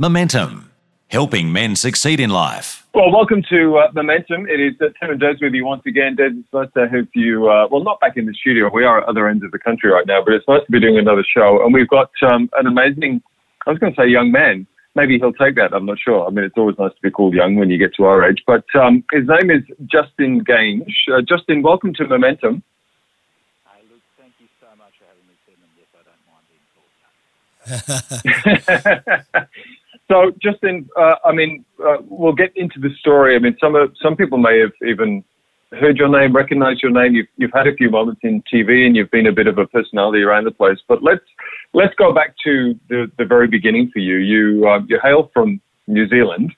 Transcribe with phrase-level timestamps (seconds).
[0.00, 0.70] Momentum,
[1.08, 2.86] helping men succeed in life.
[2.94, 4.48] Well, welcome to uh, Momentum.
[4.48, 6.14] It is uh, Tim and Des with you once again.
[6.14, 8.70] Des, it's nice to have you, uh, well, not back in the studio.
[8.72, 10.78] We are at other ends of the country right now, but it's nice to be
[10.78, 11.64] doing another show.
[11.64, 13.20] And we've got um, an amazing,
[13.66, 14.68] I was going to say young man.
[14.94, 15.74] Maybe he'll take that.
[15.74, 16.24] I'm not sure.
[16.24, 18.44] I mean, it's always nice to be called young when you get to our age.
[18.46, 20.94] But um, his name is Justin Gainge.
[21.12, 22.62] Uh, Justin, welcome to Momentum.
[30.08, 30.48] So much for having me, Tim.
[30.48, 30.48] And yes, I don't mind being called young.
[30.48, 33.36] So, Justin, uh, I mean, uh, we'll get into the story.
[33.36, 35.24] I mean, some of, some people may have even
[35.72, 37.14] heard your name, recognized your name.
[37.14, 39.66] You've, you've had a few moments in TV, and you've been a bit of a
[39.66, 40.78] personality around the place.
[40.88, 41.24] But let's
[41.74, 44.16] let's go back to the, the very beginning for you.
[44.16, 46.54] You uh, you hail from New Zealand,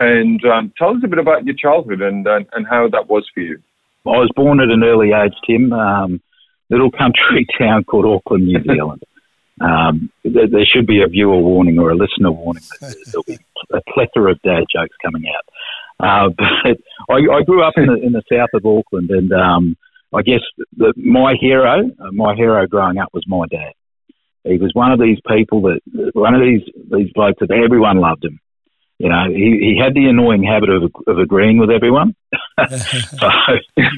[0.00, 3.28] and um, tell us a bit about your childhood and uh, and how that was
[3.34, 3.60] for you.
[4.06, 5.72] I was born at an early age, Tim.
[5.72, 6.22] Um,
[6.70, 9.02] little country town called Auckland, New Zealand.
[9.60, 12.62] Um, there, there, should be a viewer warning or a listener warning.
[12.80, 13.38] There'll be
[13.72, 15.44] a plethora of dad jokes coming out.
[16.00, 16.78] Uh, but
[17.10, 19.76] I, I, grew up in the, in the south of Auckland, and um,
[20.14, 20.40] I guess
[20.76, 23.72] the, my hero, uh, my hero growing up was my dad.
[24.44, 25.80] He was one of these people that,
[26.14, 28.40] one of these these blokes that everyone loved him.
[28.98, 32.16] You know, he, he had the annoying habit of, of agreeing with everyone.
[32.68, 33.28] so,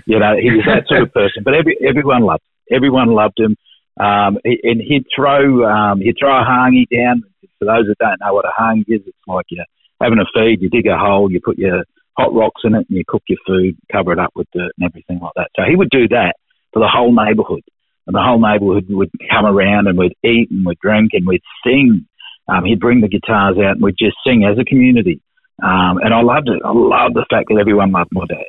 [0.04, 1.42] you know, he was that sort of person.
[1.42, 2.76] But every, everyone loved him.
[2.76, 3.56] Everyone loved him.
[3.98, 7.22] Um, and he'd throw um, he'd throw a hangi down.
[7.58, 9.64] For those that don't know what a hangi is, it's like you're
[10.00, 10.62] having a feed.
[10.62, 11.84] You dig a hole, you put your
[12.16, 14.86] hot rocks in it, and you cook your food, cover it up with dirt and
[14.86, 15.50] everything like that.
[15.56, 16.36] So he would do that
[16.72, 17.64] for the whole neighbourhood,
[18.06, 21.42] and the whole neighbourhood would come around and we'd eat and we'd drink and we'd
[21.64, 22.06] sing.
[22.48, 25.20] Um, he'd bring the guitars out and we'd just sing as a community.
[25.62, 26.62] Um, and I loved it.
[26.64, 28.46] I loved the fact that everyone loved my dad,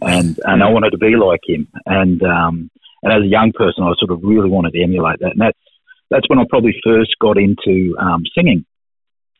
[0.00, 1.66] and and I wanted to be like him.
[1.86, 2.70] And um,
[3.02, 5.32] and as a young person, I sort of really wanted to emulate that.
[5.32, 5.58] And that's,
[6.10, 8.64] that's when I probably first got into um, singing.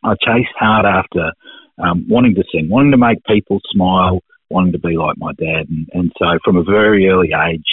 [0.04, 1.32] I chased hard after
[1.78, 5.68] um, wanting to sing, wanting to make people smile, wanting to be like my dad.
[5.68, 7.64] And, and so from a very early age,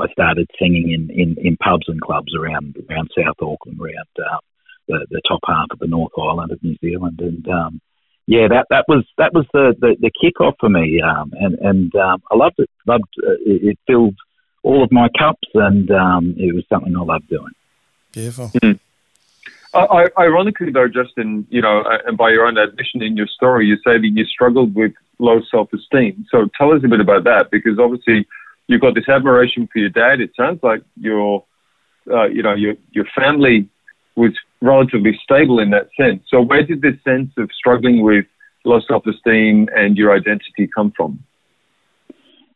[0.00, 4.38] I started singing in, in, in pubs and clubs around around South Auckland, around uh,
[4.88, 7.20] the, the top half of the North Island of New Zealand.
[7.20, 7.80] And um,
[8.26, 11.00] yeah, that, that was that was the, the, the kick for me.
[11.00, 12.70] Um, and and um, I loved it.
[12.86, 14.16] Loved uh, it, it filled
[14.64, 17.54] all of my cups, and um, it was something I loved doing.
[18.12, 18.48] Beautiful.
[18.48, 18.78] Mm-hmm.
[19.74, 23.66] Uh, ironically, though, Justin, you know, uh, and by your own admission in your story,
[23.66, 26.26] you say that you struggled with low self-esteem.
[26.30, 28.26] So tell us a bit about that, because obviously
[28.68, 30.20] you've got this admiration for your dad.
[30.20, 31.44] It sounds like your,
[32.10, 33.68] uh, you know, your your family
[34.16, 36.22] was relatively stable in that sense.
[36.28, 38.26] So where did this sense of struggling with
[38.64, 41.18] low self-esteem and your identity come from?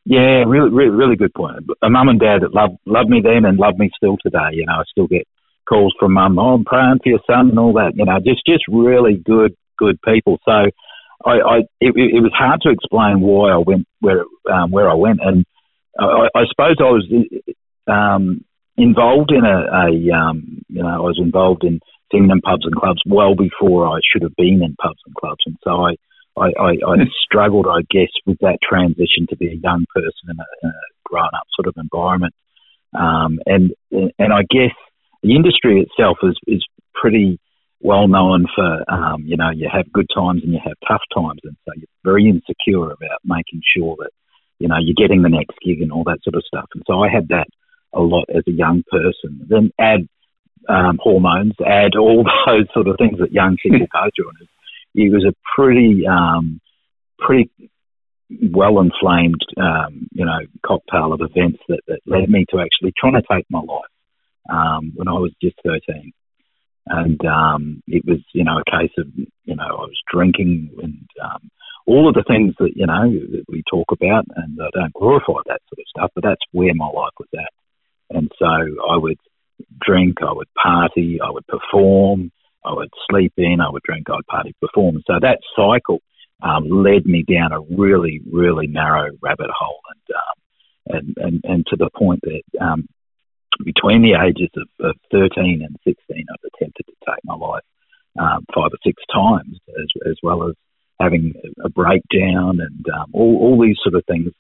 [0.09, 1.67] Yeah, really, really, really good point.
[1.83, 4.53] A mum and dad that loved loved me then and love me still today.
[4.53, 5.29] You know, I still get
[5.69, 6.39] calls from mum.
[6.39, 7.93] Oh, I'm praying for your son and all that.
[7.95, 10.39] You know, just just really good, good people.
[10.47, 10.71] So,
[11.27, 14.95] I, I it, it was hard to explain why I went where um, where I
[14.95, 15.45] went, and
[16.01, 17.07] I, I suppose I was
[17.87, 18.43] um,
[18.79, 21.81] involved in a, a um, you know I was involved in
[22.11, 25.45] singing in pubs and clubs well before I should have been in pubs and clubs,
[25.45, 25.97] and so I
[26.39, 30.39] I, I, I struggled, I guess, with that transition to be a young person in
[30.39, 32.35] a, in a grown-up sort of environment.
[32.95, 34.73] Um, and and I guess
[35.23, 37.39] the industry itself is is pretty
[37.81, 41.41] well known for um, you know you have good times and you have tough times,
[41.45, 44.11] and so you're very insecure about making sure that
[44.59, 46.69] you know you're getting the next gig and all that sort of stuff.
[46.75, 47.49] And so I had that
[47.93, 49.47] a lot as a young person.
[49.49, 50.09] Then add
[50.69, 54.49] um, hormones, add all those sort of things that young people go through, and
[54.95, 56.61] it was a pretty um,
[57.19, 57.51] pretty
[58.53, 63.15] well inflamed um, you know cocktail of events that, that led me to actually trying
[63.15, 63.91] to take my life
[64.51, 66.13] um, when I was just thirteen,
[66.87, 71.07] and um, it was you know a case of you know I was drinking and
[71.23, 71.51] um,
[71.87, 75.41] all of the things that you know that we talk about, and I don't glorify
[75.47, 79.19] that sort of stuff, but that's where my life was at, and so I would
[79.81, 82.31] drink, I would party, I would perform,
[82.69, 85.03] I would sleep in, I would drink, I'd party, perform.
[85.07, 86.01] So that cycle
[86.43, 90.37] um, led me down a really, really narrow rabbit hole, and um,
[90.97, 92.87] and, and and to the point that um,
[93.65, 97.65] between the ages of, of 13 and 16, I've attempted to take my life
[98.19, 100.55] um, five or six times, as as well as
[101.01, 101.33] having
[101.65, 104.31] a breakdown and um, all all these sort of things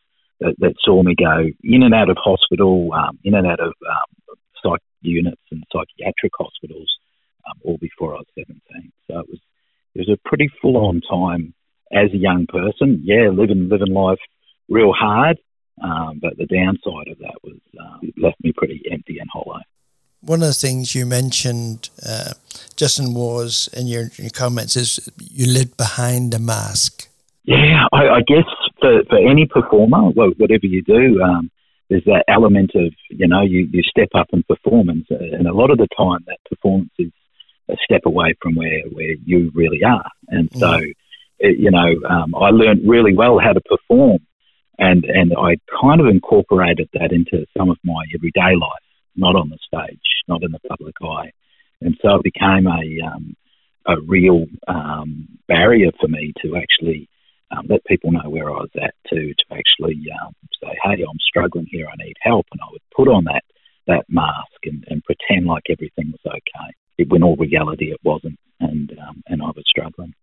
[0.40, 3.72] that, that saw me go in and out of hospital, um, in and out of
[4.62, 6.90] psych units and psychiatric hospitals
[7.48, 8.92] um, all before I was 17.
[9.08, 9.40] So it was
[9.94, 11.54] it was a pretty full on time
[11.92, 13.00] as a young person.
[13.02, 14.18] Yeah, living living life
[14.68, 15.38] real hard,
[15.82, 19.60] um, but the downside of that was um, it left me pretty empty and hollow.
[20.20, 22.32] one of the things you mentioned, uh,
[22.76, 27.08] Justin, was in your, your comments is you lived behind a mask.
[27.44, 28.44] Yeah, I, I guess
[28.80, 31.50] for, for any performer, well, whatever you do, um,
[31.88, 35.06] there's that element of, you know, you, you step up in performance.
[35.08, 37.10] And a lot of the time, that performance is
[37.68, 40.08] a step away from where, where you really are.
[40.28, 40.58] And mm.
[40.58, 40.80] so,
[41.38, 44.18] it, you know, um, I learned really well how to perform.
[44.78, 48.86] And, and I kind of incorporated that into some of my everyday life,
[49.16, 49.98] not on the stage,
[50.28, 51.32] not in the public eye.
[51.80, 53.36] And so it became a, um,
[53.86, 57.08] a real um, barrier for me to actually
[57.50, 61.18] um, let people know where I was at to to actually um, say, hey, I'm
[61.26, 63.42] struggling here, I need help, and I would put on that
[63.86, 66.74] that mask and, and pretend like everything was okay.
[67.06, 70.14] When all reality it wasn't, and um, and I was struggling.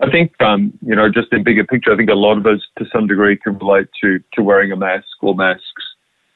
[0.00, 2.60] I think, um, you know, just in bigger picture, I think a lot of us,
[2.78, 5.62] to some degree, can relate to to wearing a mask or masks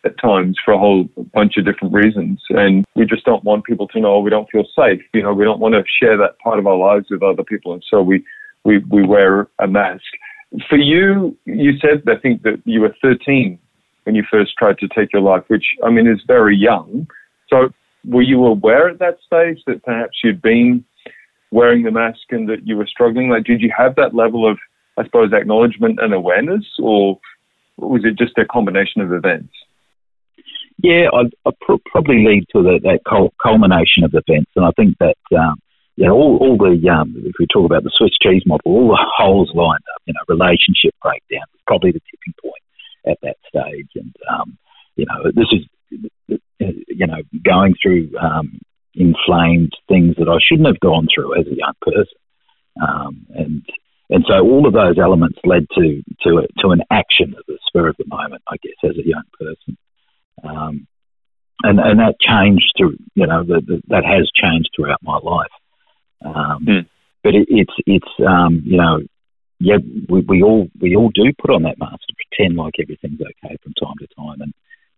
[0.05, 3.89] at times for a whole bunch of different reasons, and we just don't want people
[3.89, 5.01] to know we don't feel safe.
[5.13, 7.73] You know, we don't want to share that part of our lives with other people,
[7.73, 8.25] and so we
[8.65, 10.05] we, we wear a mask.
[10.69, 13.59] For you, you said, I think, that you were 13
[14.05, 17.07] when you first tried to take your life, which, I mean, is very young.
[17.49, 17.69] So
[18.09, 20.85] were you aware at that stage that perhaps you'd been
[21.51, 23.29] wearing the mask and that you were struggling?
[23.29, 24.59] Like, did you have that level of,
[24.97, 27.19] I suppose, acknowledgement and awareness, or
[27.77, 29.53] was it just a combination of events?
[30.83, 31.09] Yeah,
[31.61, 33.01] pr- probably lead to the, that
[33.43, 35.61] culmination of events, and I think that um,
[35.99, 38.89] you know, all, all the, um, if we talk about the Swiss cheese model, all
[38.95, 42.63] the holes lined up, you know, relationship breakdown, was probably the tipping point
[43.05, 43.91] at that stage.
[43.97, 44.57] And, um,
[44.95, 48.61] you know, this is, you know, going through um,
[48.95, 52.19] inflamed things that I shouldn't have gone through as a young person.
[52.81, 53.63] Um, and,
[54.11, 57.59] and so all of those elements led to, to, a, to an action at the
[57.67, 59.77] spur of the moment, I guess, as a young person.
[60.43, 60.87] Um,
[61.63, 65.51] and, and that changed through, you know, the, the, that has changed throughout my life.
[66.25, 66.87] Um, mm.
[67.23, 69.01] But it, it's it's um, you know
[69.61, 69.77] yeah
[70.09, 73.57] we, we all we all do put on that mask to pretend like everything's okay
[73.63, 74.55] from time to time and.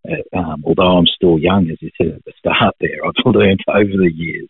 [0.09, 3.61] Uh, um, although I'm still young, as you said at the start there, I've learned
[3.69, 4.49] over the years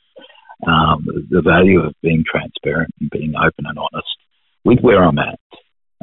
[0.66, 4.16] um, the value of being transparent and being open and honest
[4.64, 5.40] with where I'm at.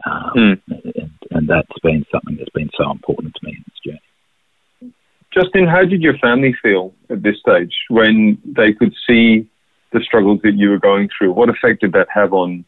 [0.05, 0.61] Um, mm.
[0.67, 4.93] and, and, that's been something that's been so important to me in this journey.
[5.33, 9.49] Justin, how did your family feel at this stage when they could see
[9.91, 11.33] the struggles that you were going through.
[11.33, 12.65] What effect did that have on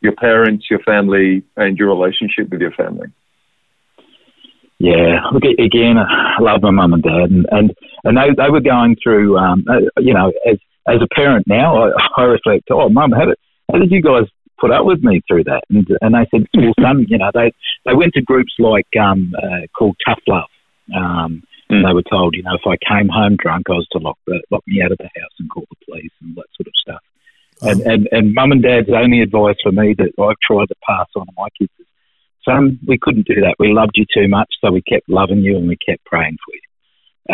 [0.00, 3.08] your parents, your family, and your relationship with your family?
[4.78, 5.96] Yeah, look again.
[5.98, 9.36] I love my mum and dad, and and, and they they were going through.
[9.36, 12.68] Um, uh, you know, as as a parent now, I, I reflect.
[12.70, 13.36] Oh, mum, how did
[13.72, 14.24] how did you guys
[14.60, 15.62] put up with me through that?
[15.70, 17.52] And and they said, well, son, you know, they
[17.86, 20.48] they went to groups like um, uh, called Tough Love.
[20.94, 21.86] Um, Mm.
[21.86, 24.42] They were told, you know, if I came home drunk, I was to lock the,
[24.50, 27.02] lock me out of the house and call the police and that sort of stuff.
[27.60, 27.68] Oh.
[27.68, 31.06] And, and and mum and dad's only advice for me that I've tried to pass
[31.16, 31.86] on to my kids is,
[32.48, 33.56] son, we couldn't do that.
[33.58, 36.54] We loved you too much, so we kept loving you and we kept praying for
[36.54, 36.60] you.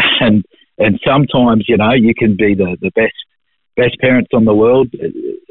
[0.26, 0.44] And
[0.78, 3.14] and sometimes, you know, you can be the, the best
[3.76, 4.88] best parents on the world,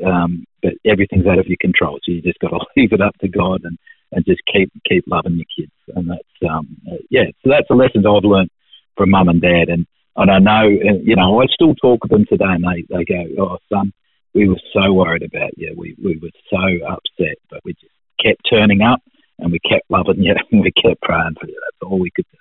[0.06, 2.00] um, but everything's out of your control.
[2.04, 3.78] So you just got to leave it up to God and,
[4.12, 5.72] and just keep keep loving your kids.
[5.96, 7.26] And that's um, uh, yeah.
[7.44, 8.50] So that's a lesson I've learned
[8.98, 9.70] from mum and dad.
[9.70, 13.04] And, and I know, you know, I still talk with them today and they, they
[13.06, 13.92] go, oh, son,
[14.34, 15.74] we were so worried about you.
[15.78, 17.94] We, we were so upset, but we just
[18.24, 19.02] kept turning up
[19.44, 21.60] and we kept loving you and we kept praying for you.
[21.64, 22.38] That's all we could do.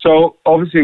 [0.00, 0.82] So obviously,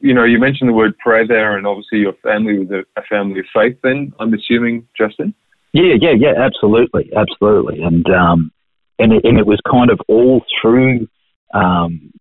[0.00, 3.40] you know, you mentioned the word prayer there, and obviously your family was a, family
[3.40, 3.76] of faith.
[3.82, 5.34] Then I'm assuming, Justin.
[5.72, 8.52] Yeah, yeah, yeah, absolutely, absolutely, and um,
[9.00, 11.08] and it, and it was kind of all through
[11.52, 12.12] um,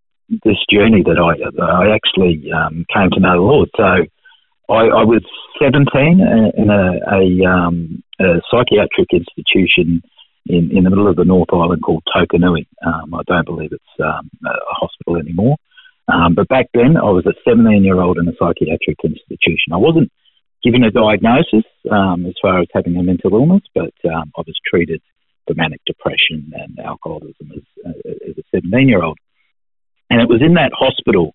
[0.44, 3.70] this journey that I I actually um, came to know the Lord.
[3.78, 4.08] So
[4.70, 5.22] I, I was
[5.62, 5.86] 17
[6.58, 10.02] in a, a, um, a, psychiatric institution
[10.46, 12.68] in, in the middle of the North Island called Tokanui.
[12.86, 15.58] Um, I don't believe it's um, a hospital anymore.
[16.08, 19.72] Um, but back then, I was a 17 year old in a psychiatric institution.
[19.74, 20.12] I wasn't
[20.64, 25.02] given a diagnosis um, as far as having a mental illness, but I was treated
[25.48, 29.18] for manic depression and alcoholism as, uh, as a 17 year old.
[30.10, 31.34] And it was in that hospital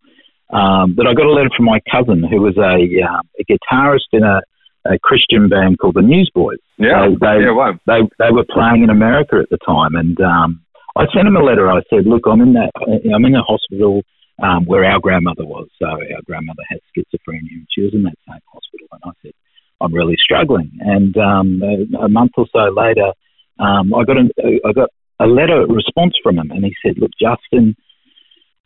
[0.51, 4.09] um, that I got a letter from my cousin, who was a, uh, a guitarist
[4.13, 4.41] in a,
[4.91, 6.59] a, Christian band called the Newsboys.
[6.79, 7.79] Yeah, they, yeah, wow.
[7.87, 10.61] they, they were playing in America at the time, and um,
[10.97, 11.71] I sent him a letter.
[11.71, 12.71] I said, "Look, I'm in that.
[13.15, 14.03] I'm in a hospital
[14.43, 15.69] um, where our grandmother was.
[15.79, 18.87] So our grandmother had schizophrenia, and she was in that same hospital.
[18.93, 19.33] And I said,
[19.81, 20.71] I'm really struggling.
[20.81, 23.13] And um, a, a, month or so later,
[23.59, 24.29] um, I got a,
[24.67, 24.91] I got
[25.21, 27.77] a letter response from him, and he said, "Look, Justin."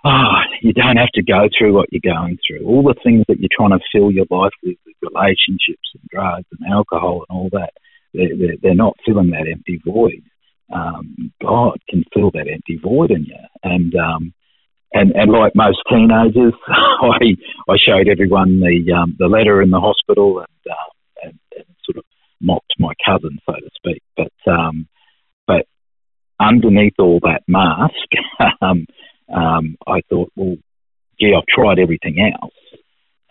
[0.05, 2.67] Oh, you don't have to go through what you're going through.
[2.67, 6.47] All the things that you're trying to fill your life with, with relationships and drugs
[6.59, 7.73] and alcohol and all that,
[8.15, 10.23] they're, they're, they're not filling that empty void.
[10.73, 13.37] Um, God can fill that empty void in you.
[13.63, 14.35] And, um,
[14.93, 17.37] and, and like most teenagers, I,
[17.69, 21.99] I showed everyone the, um, the letter in the hospital and, uh, and, and sort
[21.99, 22.05] of
[22.41, 24.03] mocked my cousin, so to speak.
[24.17, 24.89] But, um,
[25.47, 25.67] but
[26.41, 27.95] underneath all that mask,
[28.61, 28.87] um,
[29.33, 30.57] um, I thought, well,
[31.33, 32.55] gee, I've tried everything else.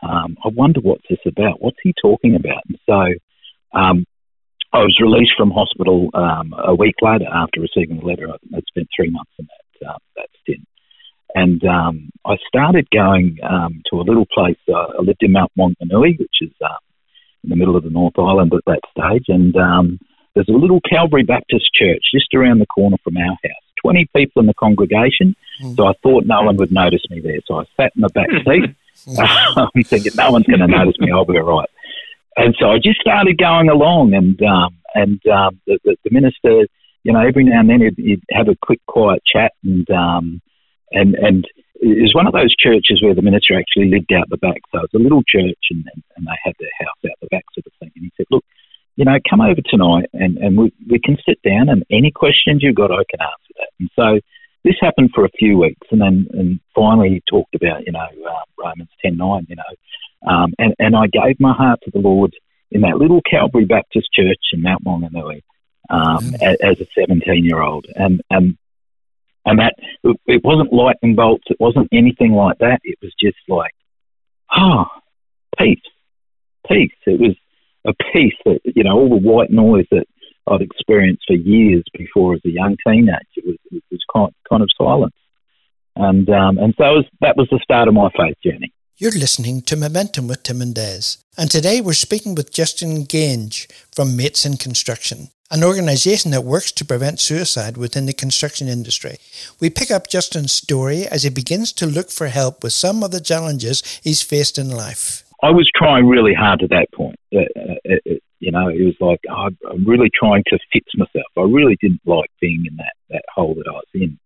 [0.03, 1.61] Um, I wonder what's this about?
[1.61, 2.63] What's he talking about?
[2.67, 4.05] And so um,
[4.73, 8.27] I was released from hospital um, a week later after receiving the letter.
[8.29, 10.67] I spent three months in that, uh, that stint.
[11.33, 14.57] And um, I started going um, to a little place.
[14.67, 16.81] Uh, I lived in Mount Maunganui, which is uh,
[17.43, 19.25] in the middle of the North Island at that stage.
[19.27, 19.53] And
[20.33, 23.70] there's a little Calvary Baptist church just around the corner from our house.
[23.83, 25.75] 20 people in the congregation, mm.
[25.75, 27.39] so I thought no one would notice me there.
[27.45, 28.75] So I sat in the back seat.
[29.17, 31.11] I'm thinking no one's going to notice me.
[31.11, 31.69] I'll be all right.
[32.37, 36.65] And so I just started going along, and um, and um, the, the, the minister,
[37.03, 40.41] you know, every now and then he'd, he'd have a quick, quiet chat, and um,
[40.91, 41.45] and and
[41.75, 44.61] it was one of those churches where the minister actually lived out the back.
[44.71, 45.83] So it's a little church, and,
[46.15, 47.91] and they had their house out the back, sort of thing.
[47.95, 48.45] And he said, "Look,
[49.01, 52.61] you know, come over tonight and, and we, we can sit down and any questions
[52.61, 53.69] you've got, I can answer that.
[53.79, 54.19] And so
[54.63, 57.99] this happened for a few weeks and then and finally he talked about, you know,
[57.99, 61.97] uh, Romans 10 9, you know, um, and, and I gave my heart to the
[61.97, 62.35] Lord
[62.69, 65.41] in that little Calvary Baptist church in Mount Maunganui
[65.89, 66.43] um, mm.
[66.43, 67.87] as, as a 17 year old.
[67.95, 68.55] And, and,
[69.47, 69.73] and that
[70.27, 72.81] it wasn't lightning bolts, it wasn't anything like that.
[72.83, 73.73] It was just like,
[74.55, 74.85] oh,
[75.57, 75.81] peace,
[76.67, 76.91] peace.
[77.07, 77.35] It was,
[77.85, 80.05] a piece that you know all the white noise that
[80.47, 85.15] I'd experienced for years before as a young teenager was, was kind kind of silence,
[85.95, 88.73] and um, and so was, that was the start of my faith journey.
[88.97, 93.67] You're listening to Momentum with Tim and Des, and today we're speaking with Justin Gange
[93.91, 99.17] from Mates in Construction, an organisation that works to prevent suicide within the construction industry.
[99.59, 103.09] We pick up Justin's story as he begins to look for help with some of
[103.09, 105.23] the challenges he's faced in life.
[105.41, 107.19] I was trying really hard at that point.
[107.33, 107.49] Uh,
[107.83, 111.25] it, it, you know, it was like oh, I'm really trying to fix myself.
[111.37, 114.19] I really didn't like being in that, that hole that I was in.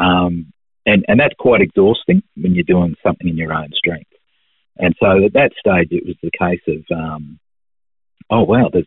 [0.00, 0.52] Um,
[0.86, 4.10] and, and that's quite exhausting when you're doing something in your own strength.
[4.78, 7.38] And so at that stage, it was the case of, um,
[8.30, 8.86] oh, wow, there's,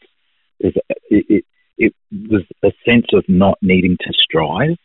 [0.59, 0.75] there's
[1.09, 1.45] it, it,
[1.77, 4.77] it was a sense of not needing to strive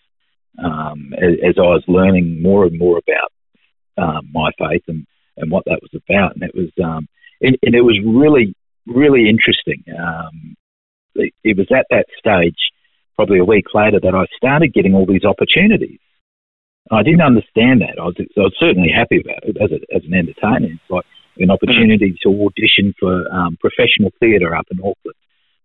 [0.63, 3.33] um, as, as, I was learning more and more about
[3.99, 6.35] um, my faith and and what that was about.
[6.35, 7.09] And it was um,
[7.41, 8.55] and, and it was really
[8.87, 9.83] really interesting.
[9.99, 10.57] Um,
[11.15, 12.59] it, it was at that stage,
[13.17, 15.99] probably a week later, that I started getting all these opportunities.
[16.91, 17.99] I didn't understand that.
[17.99, 20.71] I was, I was certainly happy about it as, a, as an entertainer.
[20.73, 21.05] It's like
[21.39, 25.19] an opportunity to audition for um, professional theatre up in Auckland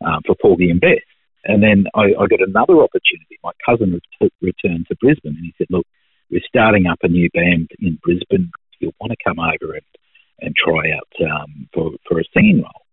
[0.03, 1.05] um, for Porgy and Bess.
[1.45, 3.39] And then I, I, got another opportunity.
[3.43, 3.99] My cousin
[4.41, 5.85] returned to Brisbane and he said, Look,
[6.29, 8.51] we're starting up a new band in Brisbane
[8.81, 9.85] you'll want to come over and,
[10.39, 12.85] and try out um, for, for a singing role.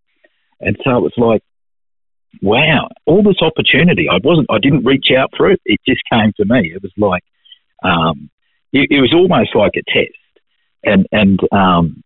[0.60, 1.42] And so it was like,
[2.42, 4.08] wow, all this opportunity.
[4.08, 5.60] I wasn't, I didn't reach out for it.
[5.64, 6.72] It just came to me.
[6.74, 7.24] It was like,
[7.82, 8.30] um,
[8.72, 10.12] it, it was almost like a test.
[10.84, 12.02] And, and, um,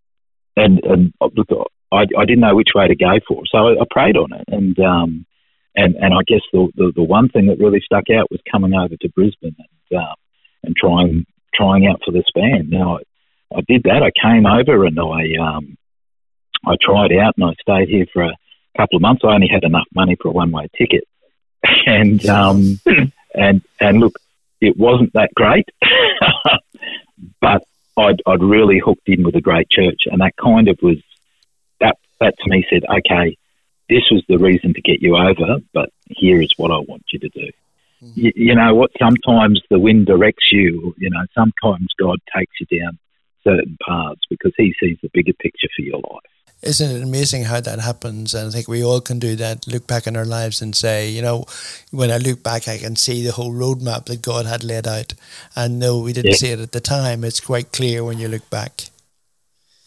[0.56, 1.48] and, and uh, look,
[1.90, 3.42] I, I didn't know which way to go for.
[3.50, 4.44] So I, I prayed on it.
[4.48, 5.26] And, um,
[5.74, 8.74] and, and I guess the, the, the one thing that really stuck out was coming
[8.74, 10.14] over to Brisbane and, um,
[10.62, 12.70] and trying, trying out for this band.
[12.70, 12.98] Now,
[13.56, 14.02] I did that.
[14.02, 15.76] I came over and I um,
[16.64, 18.36] I tried out and I stayed here for a
[18.76, 19.22] couple of months.
[19.24, 21.04] I only had enough money for a one way ticket,
[21.86, 22.80] and um,
[23.34, 24.18] and and look,
[24.60, 25.68] it wasn't that great,
[27.40, 27.62] but
[27.96, 30.98] I'd I'd really hooked in with a great church, and that kind of was
[31.80, 33.36] that that to me said, okay,
[33.88, 37.18] this was the reason to get you over, but here is what I want you
[37.20, 37.50] to do.
[38.02, 38.20] Mm-hmm.
[38.20, 38.90] You, you know what?
[38.98, 40.94] Sometimes the wind directs you.
[40.98, 42.98] You know, sometimes God takes you down
[43.44, 46.32] certain paths because he sees the bigger picture for your life.
[46.62, 48.34] Isn't it amazing how that happens?
[48.34, 49.66] And I think we all can do that.
[49.66, 51.44] Look back in our lives and say, you know,
[51.90, 55.12] when I look back, I can see the whole roadmap that God had laid out.
[55.56, 56.36] And no, we didn't yeah.
[56.36, 57.24] see it at the time.
[57.24, 58.84] It's quite clear when you look back.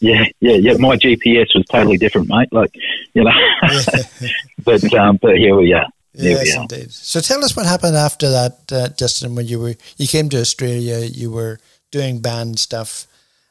[0.00, 0.74] Yeah, yeah, yeah.
[0.74, 2.52] My GPS was totally different, mate.
[2.52, 2.74] Like,
[3.14, 3.30] you know,
[4.64, 5.86] but um, but here we are.
[6.12, 6.60] Here yes, we are.
[6.62, 6.92] indeed.
[6.92, 9.34] So tell us what happened after that, uh, Justin.
[9.34, 11.58] When you were you came to Australia, you were
[11.90, 13.06] doing band stuff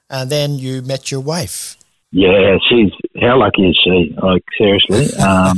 [0.10, 1.78] and then you met your wife.
[2.12, 4.16] Yeah, she's how lucky is she?
[4.22, 5.14] Like seriously.
[5.18, 5.58] Um,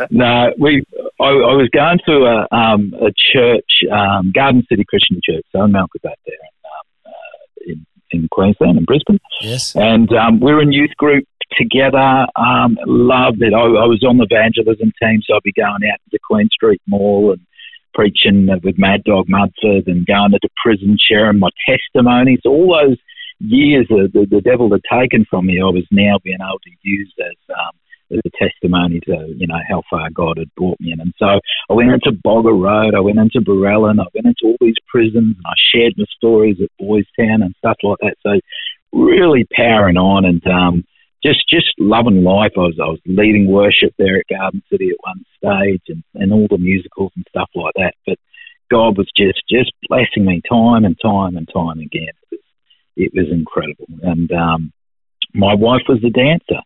[0.10, 0.84] no, we.
[1.20, 5.62] I, I, was going to a, um, a church, um, Garden City Christian Church, so
[5.64, 6.12] in Mount there.
[6.26, 9.20] And, um, in Queensland, in Brisbane.
[9.40, 9.76] Yes.
[9.76, 11.24] And um, we're in youth group
[11.56, 12.26] together.
[12.36, 13.52] Um, loved it.
[13.52, 16.48] I, I was on the evangelism team, so I'd be going out to the Queen
[16.52, 17.40] Street Mall and
[18.00, 22.40] preaching with Mad Dog Mudford and going into prison, sharing my testimonies.
[22.46, 22.96] All those
[23.40, 26.70] years that the, the devil had taken from me, I was now being able to
[26.82, 27.72] use as um,
[28.12, 31.00] as a testimony to you know how far God had brought me in.
[31.00, 34.56] And so I went into Boggo Road, I went into Borallon, I went into all
[34.60, 38.16] these prisons, and I shared my stories at Boys Town and stuff like that.
[38.22, 38.40] So
[38.92, 40.84] really powering on and um,
[41.22, 42.52] just just loving life.
[42.56, 46.32] I was I was leading worship there at Garden City at one stage, and, and
[46.32, 47.94] all the musicals and stuff like that.
[48.06, 48.18] But
[48.70, 52.14] God was just just blessing me time and time and time again.
[52.30, 52.40] It was,
[52.96, 54.72] it was incredible, and um,
[55.34, 56.62] my wife was a dancer.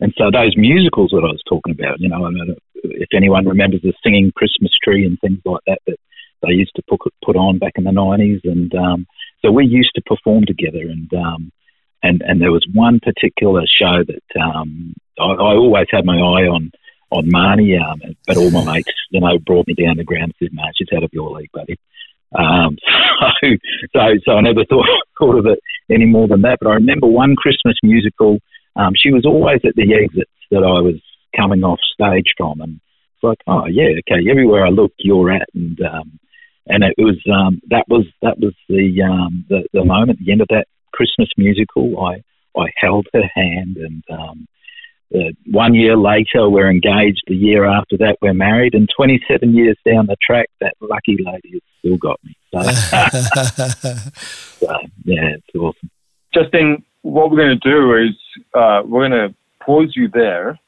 [0.00, 3.48] And so those musicals that I was talking about, you know, I mean, if anyone
[3.48, 5.96] remembers the singing Christmas tree and things like that that
[6.42, 9.06] they used to put put on back in the nineties, and um,
[9.42, 10.82] so we used to perform together.
[10.82, 11.52] And um,
[12.02, 16.46] and and there was one particular show that um, I, I always had my eye
[16.46, 16.70] on
[17.10, 20.48] on Marnie, um, but all my mates, you know, brought me down the ground and
[20.48, 21.78] said, "No, she's out of your league, buddy."
[22.38, 22.76] Um,
[23.42, 23.48] so,
[23.94, 24.86] so, so I never thought
[25.18, 25.58] thought of it
[25.90, 26.58] any more than that.
[26.60, 28.38] But I remember one Christmas musical
[28.78, 31.02] um, she was always at the exits that I was
[31.36, 32.80] coming off stage from, and
[33.14, 36.18] it's like, oh yeah, okay, everywhere I look, you're at, and um,
[36.66, 40.42] and it was um, that was that was the, um, the the moment, the end
[40.42, 40.66] of that
[40.98, 42.04] Christmas musical.
[42.04, 42.24] I
[42.58, 44.48] I held her hand, and um,
[45.14, 47.22] uh, one year later, we're engaged.
[47.28, 51.52] The year after that, we're married, and 27 years down the track, that lucky lady
[51.52, 52.36] has still got me.
[52.52, 52.62] So,
[54.66, 55.88] so yeah, it's awesome.
[56.34, 58.16] Justin, what we're going to do is
[58.54, 59.32] uh, we're going to
[59.64, 60.58] pause you there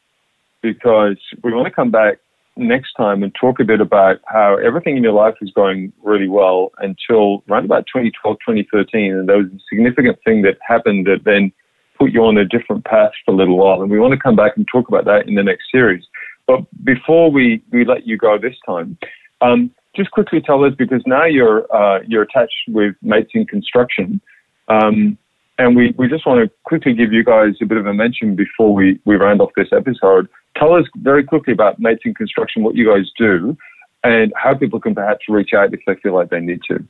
[0.62, 2.20] because we want to come back
[2.60, 6.28] next time and talk a bit about how everything in your life was going really
[6.28, 9.12] well until around about 2012, 2013.
[9.12, 11.52] And there was a significant thing that happened that then
[11.98, 13.82] put you on a different path for a little while.
[13.82, 16.04] And we want to come back and talk about that in the next series.
[16.46, 18.96] But before we, we let you go this time,
[19.40, 24.20] um, just quickly tell us because now you're uh, you're attached with Mates in Construction.
[24.68, 25.18] Um,
[25.60, 28.34] and we, we just want to quickly give you guys a bit of a mention
[28.34, 30.26] before we, we round off this episode.
[30.60, 33.56] Tell us very quickly about Mates in Construction, what you guys do,
[34.04, 36.84] and how people can perhaps reach out if they feel like they need to.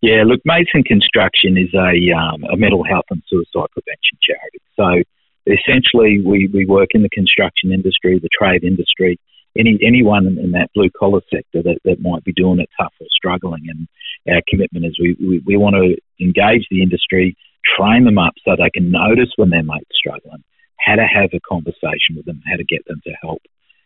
[0.00, 4.58] Yeah, look, Mates in Construction is a, um, a mental health and suicide prevention charity.
[4.74, 5.02] So
[5.46, 9.20] essentially, we, we work in the construction industry, the trade industry,
[9.58, 13.06] any anyone in that blue collar sector that, that might be doing it tough or
[13.10, 13.66] struggling.
[13.68, 17.36] And our commitment is we, we, we want to engage the industry
[17.76, 20.42] train them up so they can notice when their mate's struggling,
[20.84, 23.42] how to have a conversation with them, how to get them to help.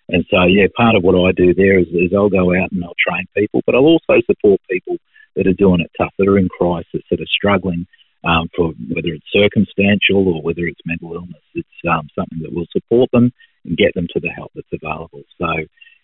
[0.08, 2.84] And so, yeah, part of what I do there is, is I'll go out and
[2.84, 4.96] I'll train people, but I'll also support people
[5.36, 7.86] that are doing it tough, that are in crisis, that are struggling
[8.22, 11.42] um, for whether it's circumstantial or whether it's mental illness.
[11.54, 13.32] It's um, something that will support them
[13.64, 15.22] and get them to the help that's available.
[15.40, 15.48] So,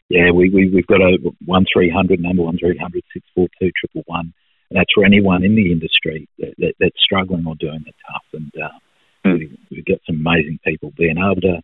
[0.08, 4.32] yeah, we, we, we've got a 1300 number 1300 642 111
[4.70, 8.24] and that's for anyone in the industry that, that, that's struggling or doing it tough.
[8.32, 8.78] And uh,
[9.34, 11.60] we, we've got some amazing people being able to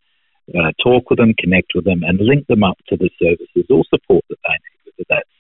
[0.55, 3.83] uh, talk with them, connect with them, and link them up to the services or
[3.91, 5.35] support that they need, whether that's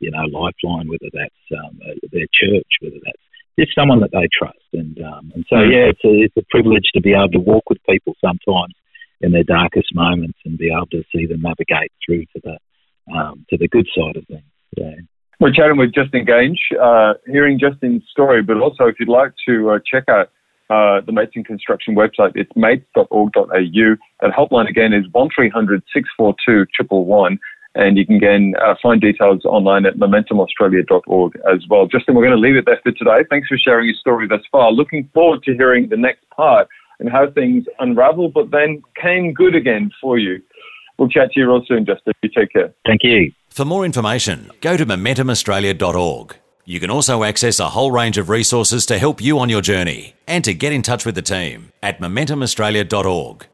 [0.00, 3.24] you know Lifeline, whether that's um, uh, their church, whether that's
[3.58, 4.68] just someone that they trust.
[4.72, 5.72] And um, and so mm.
[5.72, 8.74] yeah, it's a, it's a privilege to be able to walk with people sometimes
[9.20, 12.58] in their darkest moments and be able to see them navigate through to the
[13.14, 14.44] um, to the good side of things.
[14.76, 14.96] Yeah.
[15.40, 19.70] We're chatting with Justin Gange, uh, hearing Justin's story, but also if you'd like to
[19.70, 20.30] uh, check out
[20.70, 23.46] uh, the Mates in Construction website, it's mates.org.au.
[23.50, 27.38] That helpline again is 1300 642 111.
[27.74, 31.86] And you can again uh, find details online at momentumaustralia.org as well.
[31.86, 33.24] Justin, we're going to leave it there for today.
[33.28, 34.72] Thanks for sharing your story thus far.
[34.72, 39.54] Looking forward to hearing the next part and how things unravel, but then came good
[39.54, 40.42] again for you.
[40.98, 42.12] We'll chat to you real soon, Justin.
[42.22, 42.74] You take care.
[42.84, 43.32] Thank you.
[43.48, 46.39] For more information, go to momentumaustralia.org.
[46.64, 50.14] You can also access a whole range of resources to help you on your journey
[50.26, 53.46] and to get in touch with the team at momentumaustralia.org.